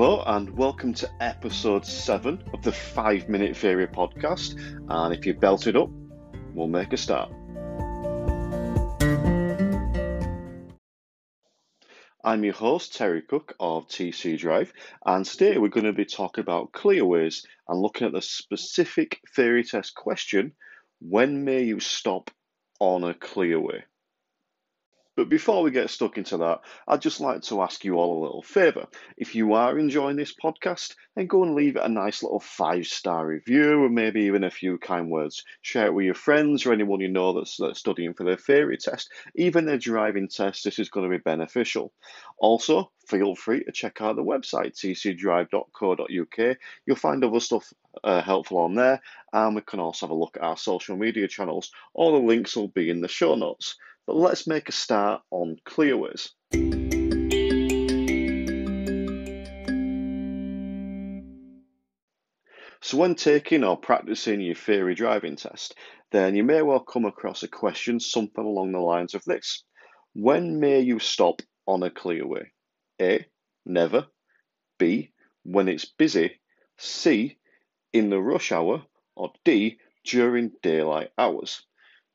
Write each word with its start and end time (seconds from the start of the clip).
Hello, 0.00 0.22
and 0.24 0.56
welcome 0.56 0.94
to 0.94 1.10
episode 1.20 1.84
7 1.84 2.50
of 2.54 2.62
the 2.62 2.70
5 2.70 3.28
Minute 3.28 3.56
Theory 3.56 3.88
podcast. 3.88 4.54
And 4.88 5.12
if 5.12 5.26
you 5.26 5.34
belt 5.34 5.66
it 5.66 5.74
up, 5.74 5.90
we'll 6.54 6.68
make 6.68 6.92
a 6.92 6.96
start. 6.96 7.32
I'm 12.22 12.44
your 12.44 12.54
host, 12.54 12.94
Terry 12.94 13.22
Cook 13.22 13.56
of 13.58 13.88
TC 13.88 14.38
Drive, 14.38 14.72
and 15.04 15.26
today 15.26 15.58
we're 15.58 15.66
going 15.66 15.86
to 15.86 15.92
be 15.92 16.04
talking 16.04 16.42
about 16.42 16.70
clearways 16.70 17.44
and 17.66 17.82
looking 17.82 18.06
at 18.06 18.12
the 18.12 18.22
specific 18.22 19.20
theory 19.34 19.64
test 19.64 19.96
question 19.96 20.52
when 21.00 21.44
may 21.44 21.64
you 21.64 21.80
stop 21.80 22.30
on 22.78 23.02
a 23.02 23.14
clearway? 23.14 23.82
But 25.18 25.28
before 25.28 25.64
we 25.64 25.72
get 25.72 25.90
stuck 25.90 26.16
into 26.16 26.36
that, 26.36 26.60
I'd 26.86 27.02
just 27.02 27.18
like 27.18 27.42
to 27.42 27.60
ask 27.60 27.84
you 27.84 27.96
all 27.96 28.20
a 28.20 28.22
little 28.22 28.40
favour. 28.40 28.86
If 29.16 29.34
you 29.34 29.54
are 29.54 29.76
enjoying 29.76 30.14
this 30.14 30.32
podcast, 30.32 30.94
then 31.16 31.26
go 31.26 31.42
and 31.42 31.56
leave 31.56 31.74
a 31.74 31.88
nice 31.88 32.22
little 32.22 32.38
five 32.38 32.86
star 32.86 33.26
review 33.26 33.84
and 33.84 33.96
maybe 33.96 34.20
even 34.26 34.44
a 34.44 34.50
few 34.52 34.78
kind 34.78 35.10
words. 35.10 35.42
Share 35.60 35.86
it 35.86 35.94
with 35.94 36.04
your 36.04 36.14
friends 36.14 36.64
or 36.64 36.72
anyone 36.72 37.00
you 37.00 37.08
know 37.08 37.32
that's, 37.32 37.56
that's 37.56 37.80
studying 37.80 38.14
for 38.14 38.22
their 38.22 38.36
theory 38.36 38.76
test. 38.76 39.10
Even 39.34 39.66
their 39.66 39.76
driving 39.76 40.28
test, 40.28 40.62
this 40.62 40.78
is 40.78 40.88
going 40.88 41.10
to 41.10 41.18
be 41.18 41.20
beneficial. 41.20 41.92
Also, 42.38 42.92
feel 43.08 43.34
free 43.34 43.64
to 43.64 43.72
check 43.72 44.00
out 44.00 44.14
the 44.14 44.22
website 44.22 44.74
tcdrive.co.uk. 44.76 46.56
You'll 46.86 46.96
find 46.96 47.24
other 47.24 47.40
stuff 47.40 47.72
uh, 48.04 48.22
helpful 48.22 48.58
on 48.58 48.76
there, 48.76 49.00
and 49.32 49.56
we 49.56 49.62
can 49.62 49.80
also 49.80 50.06
have 50.06 50.12
a 50.12 50.14
look 50.14 50.36
at 50.36 50.44
our 50.44 50.56
social 50.56 50.96
media 50.96 51.26
channels. 51.26 51.72
All 51.92 52.12
the 52.12 52.24
links 52.24 52.54
will 52.54 52.68
be 52.68 52.88
in 52.88 53.00
the 53.00 53.08
show 53.08 53.34
notes. 53.34 53.74
But 54.08 54.16
let's 54.16 54.46
make 54.46 54.70
a 54.70 54.72
start 54.72 55.20
on 55.30 55.58
clearways. 55.66 56.30
So 62.80 62.96
when 62.96 63.16
taking 63.16 63.64
or 63.64 63.76
practicing 63.76 64.40
your 64.40 64.54
theory 64.54 64.94
driving 64.94 65.36
test, 65.36 65.74
then 66.10 66.34
you 66.34 66.42
may 66.42 66.62
well 66.62 66.80
come 66.80 67.04
across 67.04 67.42
a 67.42 67.48
question 67.48 68.00
something 68.00 68.42
along 68.42 68.72
the 68.72 68.78
lines 68.78 69.14
of 69.14 69.22
this. 69.26 69.62
When 70.14 70.58
may 70.58 70.80
you 70.80 71.00
stop 71.00 71.42
on 71.66 71.82
a 71.82 71.90
clearway? 71.90 72.46
A. 73.02 73.26
Never. 73.66 74.06
B. 74.78 75.12
When 75.42 75.68
it's 75.68 75.84
busy. 75.84 76.40
C. 76.78 77.36
In 77.92 78.08
the 78.08 78.22
rush 78.22 78.52
hour. 78.52 78.84
Or 79.16 79.32
D. 79.44 79.76
During 80.02 80.52
daylight 80.62 81.10
hours. 81.18 81.62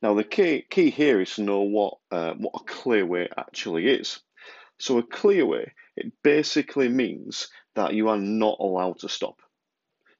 Now, 0.04 0.12
the 0.12 0.22
key, 0.22 0.66
key 0.68 0.90
here 0.90 1.22
is 1.22 1.36
to 1.36 1.42
know 1.42 1.62
what, 1.62 1.94
uh, 2.10 2.34
what 2.34 2.52
a 2.60 2.64
clearway 2.70 3.26
actually 3.38 3.88
is. 3.88 4.20
So, 4.78 4.98
a 4.98 5.02
clearway, 5.02 5.70
it 5.96 6.12
basically 6.22 6.90
means 6.90 7.48
that 7.74 7.94
you 7.94 8.10
are 8.10 8.18
not 8.18 8.58
allowed 8.60 8.98
to 8.98 9.08
stop. 9.08 9.40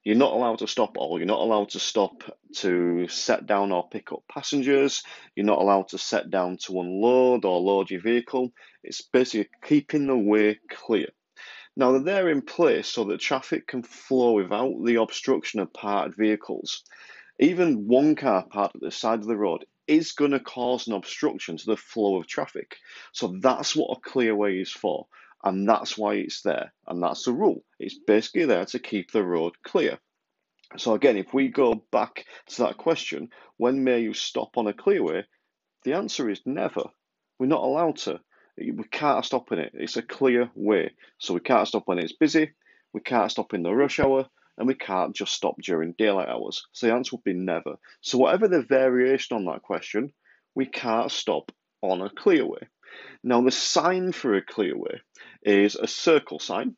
You're 0.03 0.15
not 0.15 0.33
allowed 0.33 0.57
to 0.59 0.67
stop 0.67 0.97
all. 0.97 1.19
You're 1.19 1.27
not 1.27 1.41
allowed 1.41 1.69
to 1.69 1.79
stop 1.79 2.23
to 2.55 3.07
set 3.09 3.45
down 3.45 3.71
or 3.71 3.87
pick 3.87 4.11
up 4.11 4.23
passengers. 4.27 5.03
You're 5.35 5.45
not 5.45 5.59
allowed 5.59 5.89
to 5.89 5.99
set 5.99 6.31
down 6.31 6.57
to 6.65 6.79
unload 6.79 7.45
or 7.45 7.59
load 7.59 7.91
your 7.91 8.01
vehicle. 8.01 8.53
It's 8.83 9.03
basically 9.03 9.51
keeping 9.63 10.07
the 10.07 10.17
way 10.17 10.57
clear. 10.67 11.09
Now, 11.77 11.99
they're 11.99 12.29
in 12.31 12.41
place 12.41 12.87
so 12.87 13.03
that 13.03 13.19
traffic 13.19 13.67
can 13.67 13.83
flow 13.83 14.31
without 14.31 14.83
the 14.83 14.95
obstruction 14.95 15.59
of 15.59 15.71
parked 15.73 16.17
vehicles. 16.17 16.83
Even 17.39 17.87
one 17.87 18.15
car 18.15 18.47
parked 18.49 18.77
at 18.77 18.81
the 18.81 18.89
side 18.89 19.19
of 19.19 19.27
the 19.27 19.37
road 19.37 19.63
is 19.87 20.13
going 20.13 20.31
to 20.31 20.39
cause 20.39 20.87
an 20.87 20.93
obstruction 20.93 21.57
to 21.57 21.65
the 21.65 21.77
flow 21.77 22.17
of 22.17 22.27
traffic. 22.27 22.77
So 23.13 23.35
that's 23.41 23.75
what 23.75 23.97
a 23.97 24.09
clearway 24.09 24.61
is 24.61 24.71
for, 24.71 25.07
and 25.43 25.67
that's 25.67 25.97
why 25.97 26.15
it's 26.15 26.41
there, 26.41 26.73
and 26.87 27.01
that's 27.01 27.25
the 27.25 27.33
rule. 27.33 27.63
It's 27.79 27.97
basically 28.07 28.45
there 28.45 28.65
to 28.65 28.79
keep 28.79 29.11
the 29.11 29.23
road 29.23 29.53
clear. 29.63 29.99
So 30.77 30.93
again, 30.93 31.17
if 31.17 31.33
we 31.33 31.49
go 31.49 31.75
back 31.91 32.25
to 32.47 32.63
that 32.63 32.77
question, 32.77 33.29
when 33.57 33.83
may 33.83 34.01
you 34.01 34.13
stop 34.13 34.57
on 34.57 34.67
a 34.67 34.73
clearway? 34.73 35.23
The 35.83 35.93
answer 35.93 36.29
is 36.29 36.41
never. 36.45 36.83
We're 37.39 37.45
not 37.45 37.63
allowed 37.63 37.97
to. 37.97 38.19
We 38.57 38.83
can't 38.91 39.25
stop 39.25 39.51
in 39.51 39.59
it. 39.59 39.71
It's 39.73 39.97
a 39.97 40.01
clear 40.01 40.49
way. 40.55 40.91
So 41.19 41.33
we 41.33 41.41
can't 41.41 41.67
stop 41.67 41.83
when 41.85 41.99
it's 41.99 42.13
busy. 42.13 42.51
We 42.93 43.01
can't 43.01 43.29
stop 43.31 43.53
in 43.53 43.63
the 43.63 43.73
rush 43.73 43.99
hour 43.99 44.27
and 44.57 44.67
we 44.67 44.75
can't 44.75 45.15
just 45.15 45.33
stop 45.33 45.55
during 45.61 45.93
daylight 45.97 46.29
hours. 46.29 46.65
So 46.71 46.87
the 46.87 46.93
answer 46.93 47.15
would 47.15 47.23
be 47.23 47.33
never. 47.33 47.75
So 48.01 48.17
whatever 48.17 48.47
the 48.47 48.61
variation 48.61 49.35
on 49.35 49.45
that 49.45 49.61
question, 49.61 50.13
we 50.55 50.65
can't 50.65 51.11
stop 51.11 51.51
on 51.81 52.01
a 52.01 52.09
clearway. 52.09 52.67
Now 53.23 53.41
the 53.41 53.51
sign 53.51 54.11
for 54.11 54.35
a 54.35 54.45
clearway 54.45 54.99
is 55.43 55.75
a 55.75 55.87
circle 55.87 56.39
sign. 56.39 56.77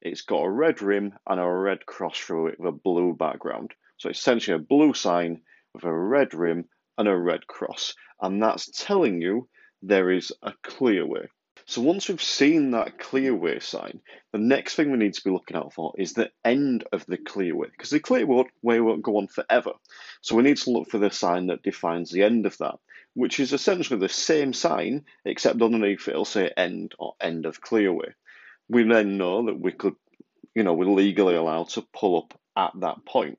It's 0.00 0.22
got 0.22 0.42
a 0.42 0.50
red 0.50 0.82
rim 0.82 1.14
and 1.28 1.38
a 1.38 1.48
red 1.48 1.86
cross 1.86 2.18
through 2.18 2.48
it 2.48 2.58
with 2.58 2.68
a 2.68 2.76
blue 2.76 3.14
background. 3.14 3.72
So 3.98 4.08
essentially 4.08 4.56
a 4.56 4.58
blue 4.58 4.94
sign 4.94 5.42
with 5.72 5.84
a 5.84 5.92
red 5.92 6.34
rim 6.34 6.68
and 6.98 7.06
a 7.06 7.16
red 7.16 7.46
cross. 7.46 7.94
And 8.20 8.42
that's 8.42 8.70
telling 8.70 9.22
you 9.22 9.48
there 9.80 10.10
is 10.10 10.32
a 10.42 10.52
clearway. 10.64 11.28
So 11.72 11.80
once 11.80 12.06
we've 12.06 12.20
seen 12.20 12.72
that 12.72 12.98
clearway 12.98 13.62
sign, 13.62 14.02
the 14.30 14.38
next 14.38 14.74
thing 14.74 14.90
we 14.90 14.98
need 14.98 15.14
to 15.14 15.24
be 15.24 15.30
looking 15.30 15.56
out 15.56 15.72
for 15.72 15.94
is 15.96 16.12
the 16.12 16.30
end 16.44 16.84
of 16.92 17.06
the 17.06 17.16
clearway, 17.16 17.70
because 17.70 17.88
the 17.88 17.98
clearway 17.98 18.44
won't 18.62 19.02
go 19.02 19.16
on 19.16 19.26
forever. 19.26 19.72
So 20.20 20.36
we 20.36 20.42
need 20.42 20.58
to 20.58 20.70
look 20.70 20.90
for 20.90 20.98
the 20.98 21.10
sign 21.10 21.46
that 21.46 21.62
defines 21.62 22.10
the 22.10 22.24
end 22.24 22.44
of 22.44 22.58
that, 22.58 22.74
which 23.14 23.40
is 23.40 23.54
essentially 23.54 23.98
the 23.98 24.10
same 24.10 24.52
sign, 24.52 25.06
except 25.24 25.62
underneath 25.62 26.08
it'll 26.08 26.26
say 26.26 26.50
end 26.54 26.94
or 26.98 27.14
end 27.18 27.46
of 27.46 27.62
clearway. 27.62 28.12
We 28.68 28.82
then 28.82 29.16
know 29.16 29.46
that 29.46 29.58
we 29.58 29.72
could, 29.72 29.94
you 30.54 30.64
know, 30.64 30.74
we're 30.74 30.84
legally 30.84 31.36
allowed 31.36 31.70
to 31.70 31.86
pull 31.94 32.18
up 32.18 32.38
at 32.54 32.72
that 32.80 33.06
point. 33.06 33.38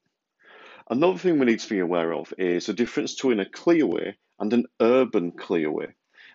Another 0.90 1.20
thing 1.20 1.38
we 1.38 1.46
need 1.46 1.60
to 1.60 1.70
be 1.70 1.78
aware 1.78 2.12
of 2.12 2.34
is 2.40 2.66
the 2.66 2.74
difference 2.74 3.14
between 3.14 3.42
a 3.42 3.46
clearway 3.46 4.16
and 4.40 4.52
an 4.54 4.66
urban 4.82 5.34
clearway. 5.34 5.94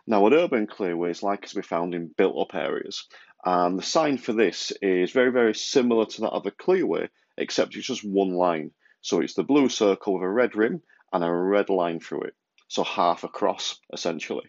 Now, 0.08 0.26
an 0.26 0.32
urban 0.32 0.66
clearway 0.66 1.10
is 1.10 1.22
likely 1.22 1.48
to 1.48 1.56
be 1.56 1.60
found 1.60 1.94
in 1.94 2.08
built 2.08 2.34
up 2.40 2.54
areas. 2.54 3.06
And 3.44 3.78
the 3.78 3.82
sign 3.82 4.16
for 4.16 4.32
this 4.32 4.72
is 4.80 5.12
very, 5.12 5.30
very 5.30 5.54
similar 5.54 6.06
to 6.06 6.22
that 6.22 6.30
of 6.30 6.46
a 6.46 6.50
clearway, 6.50 7.10
except 7.36 7.76
it's 7.76 7.86
just 7.86 8.02
one 8.02 8.30
line. 8.30 8.70
So 9.02 9.20
it's 9.20 9.34
the 9.34 9.42
blue 9.42 9.68
circle 9.68 10.14
with 10.14 10.22
a 10.22 10.28
red 10.28 10.56
rim 10.56 10.80
and 11.12 11.22
a 11.22 11.30
red 11.30 11.68
line 11.68 12.00
through 12.00 12.22
it. 12.22 12.34
So 12.68 12.84
half 12.84 13.22
across, 13.22 13.80
essentially. 13.92 14.46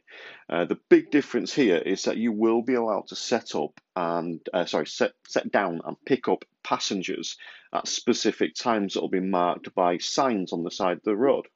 Uh, 0.50 0.64
the 0.64 0.80
big 0.88 1.12
difference 1.12 1.54
here 1.54 1.78
is 1.78 2.04
that 2.04 2.16
you 2.16 2.32
will 2.32 2.62
be 2.62 2.76
allowed 2.76 3.08
to 3.10 3.18
set 3.18 3.54
up 3.54 3.82
and, 3.98 4.40
uh, 4.54 4.64
sorry, 4.64 4.88
set, 4.88 5.12
set 5.28 5.52
down 5.52 5.82
and 5.84 5.98
pick 6.06 6.30
up 6.30 6.46
passengers 6.64 7.36
at 7.74 7.86
specific 7.86 8.56
times 8.56 8.94
that 8.94 9.02
will 9.02 9.10
be 9.10 9.20
marked 9.20 9.76
by 9.76 9.98
signs 9.98 10.54
on 10.54 10.64
the 10.64 10.72
side 10.72 10.98
of 10.98 11.04
the 11.04 11.18
road. 11.18 11.48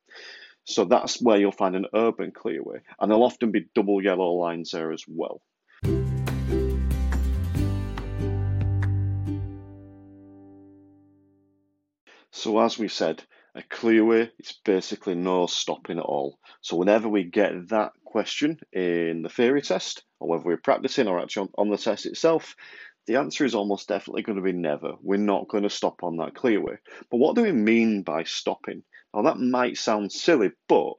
So 0.65 0.85
that's 0.85 1.21
where 1.21 1.37
you'll 1.37 1.51
find 1.51 1.75
an 1.75 1.87
urban 1.93 2.31
clearway, 2.31 2.81
and 2.99 3.11
there'll 3.11 3.25
often 3.25 3.51
be 3.51 3.67
double 3.75 4.01
yellow 4.01 4.31
lines 4.33 4.71
there 4.71 4.93
as 4.93 5.03
well. 5.07 5.41
So 12.31 12.59
as 12.59 12.77
we 12.79 12.87
said, 12.87 13.23
a 13.55 13.61
clearway 13.61 14.31
is 14.39 14.53
basically 14.65 15.15
no 15.15 15.45
stopping 15.47 15.99
at 15.99 16.05
all. 16.05 16.39
So 16.61 16.77
whenever 16.77 17.07
we 17.07 17.23
get 17.23 17.69
that 17.69 17.91
question 18.05 18.59
in 18.71 19.21
the 19.21 19.29
theory 19.29 19.61
test, 19.61 20.03
or 20.19 20.29
whether 20.29 20.43
we're 20.43 20.57
practicing 20.57 21.07
or 21.07 21.19
actually 21.19 21.49
on, 21.57 21.67
on 21.67 21.69
the 21.69 21.77
test 21.77 22.05
itself, 22.05 22.55
the 23.05 23.17
answer 23.17 23.45
is 23.45 23.53
almost 23.53 23.89
definitely 23.89 24.23
going 24.23 24.37
to 24.37 24.41
be 24.41 24.53
never. 24.53 24.93
We're 25.01 25.17
not 25.17 25.49
going 25.49 25.63
to 25.63 25.69
stop 25.69 26.03
on 26.03 26.17
that 26.17 26.33
clearway. 26.33 26.77
But 27.11 27.17
what 27.17 27.35
do 27.35 27.43
we 27.43 27.51
mean 27.51 28.01
by 28.01 28.23
stopping? 28.23 28.83
Now, 29.13 29.23
that 29.23 29.39
might 29.39 29.77
sound 29.77 30.11
silly, 30.11 30.51
but 30.67 30.93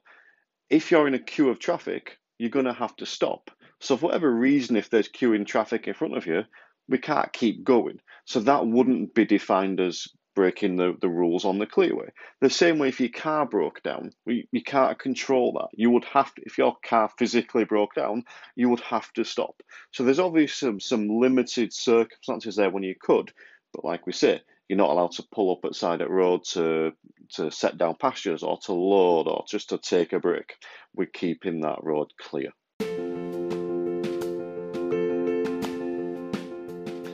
if 0.69 0.91
you're 0.91 1.07
in 1.07 1.13
a 1.13 1.19
queue 1.19 1.49
of 1.49 1.59
traffic, 1.59 2.17
you're 2.37 2.49
going 2.49 2.65
to 2.65 2.73
have 2.73 2.95
to 2.97 3.05
stop. 3.05 3.51
So, 3.79 3.97
for 3.97 4.07
whatever 4.07 4.31
reason, 4.31 4.75
if 4.75 4.89
there's 4.89 5.09
queuing 5.09 5.45
traffic 5.45 5.87
in 5.87 5.93
front 5.93 6.17
of 6.17 6.25
you, 6.25 6.43
we 6.87 6.97
can't 6.97 7.33
keep 7.33 7.63
going. 7.63 7.99
So, 8.25 8.39
that 8.41 8.65
wouldn't 8.65 9.13
be 9.13 9.25
defined 9.25 9.79
as 9.79 10.07
breaking 10.35 10.75
the, 10.75 10.95
the 11.01 11.09
rules 11.09 11.45
on 11.45 11.57
the 11.57 11.65
clearway. 11.65 12.09
The 12.41 12.49
same 12.49 12.77
way 12.77 12.89
if 12.89 12.99
your 12.99 13.09
car 13.09 13.45
broke 13.45 13.81
down, 13.81 14.11
we, 14.25 14.47
you 14.51 14.61
can't 14.61 14.99
control 14.99 15.53
that. 15.53 15.69
You 15.73 15.89
would 15.91 16.03
have 16.05 16.35
to, 16.35 16.41
if 16.45 16.57
your 16.57 16.75
car 16.85 17.09
physically 17.17 17.63
broke 17.63 17.95
down, 17.95 18.25
you 18.55 18.69
would 18.69 18.81
have 18.81 19.11
to 19.13 19.23
stop. 19.23 19.55
So 19.91 20.03
there's 20.03 20.19
obviously 20.19 20.67
some, 20.67 20.79
some 20.79 21.07
limited 21.07 21.73
circumstances 21.73 22.57
there 22.57 22.69
when 22.69 22.83
you 22.83 22.95
could, 22.99 23.31
but 23.73 23.85
like 23.85 24.05
we 24.05 24.13
say, 24.13 24.41
you're 24.67 24.77
not 24.77 24.89
allowed 24.89 25.11
to 25.11 25.23
pull 25.31 25.51
up 25.51 25.65
at 25.65 25.75
side 25.75 26.01
of 26.01 26.09
road 26.09 26.43
to 26.43 26.93
to 27.33 27.51
set 27.51 27.77
down 27.77 27.95
pastures 27.95 28.43
or 28.43 28.57
to 28.59 28.73
load 28.73 29.27
or 29.27 29.45
just 29.47 29.69
to 29.69 29.77
take 29.77 30.13
a 30.13 30.19
break. 30.19 30.55
We're 30.95 31.07
keeping 31.07 31.61
that 31.61 31.83
road 31.83 32.11
clear. 32.19 32.51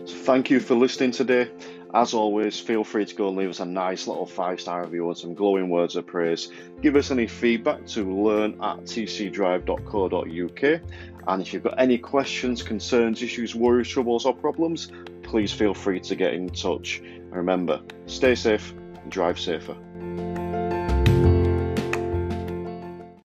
So 0.05 0.17
thank 0.17 0.49
you 0.49 0.59
for 0.59 0.75
listening 0.75 1.11
today. 1.11 1.49
As 1.93 2.13
always, 2.13 2.57
feel 2.57 2.85
free 2.85 3.05
to 3.05 3.15
go 3.15 3.27
and 3.27 3.37
leave 3.37 3.49
us 3.49 3.59
a 3.59 3.65
nice 3.65 4.07
little 4.07 4.25
five 4.25 4.61
star 4.61 4.83
review 4.83 5.09
and 5.09 5.17
some 5.17 5.33
glowing 5.33 5.69
words 5.69 5.97
of 5.97 6.07
praise. 6.07 6.49
Give 6.81 6.95
us 6.95 7.11
any 7.11 7.27
feedback 7.27 7.85
to 7.87 8.03
learn 8.23 8.53
at 8.61 8.83
tcdrive.co.uk. 8.83 10.81
And 11.27 11.41
if 11.41 11.53
you've 11.53 11.63
got 11.63 11.75
any 11.77 11.97
questions, 11.97 12.63
concerns, 12.63 13.21
issues, 13.21 13.53
worries, 13.53 13.89
troubles, 13.89 14.25
or 14.25 14.33
problems, 14.33 14.91
please 15.21 15.51
feel 15.51 15.73
free 15.73 15.99
to 15.99 16.15
get 16.15 16.33
in 16.33 16.49
touch. 16.49 17.01
Remember, 17.31 17.81
stay 18.05 18.35
safe 18.35 18.71
and 18.71 19.11
drive 19.11 19.39
safer. 19.39 19.75